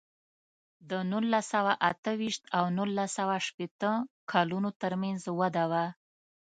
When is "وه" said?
5.71-5.85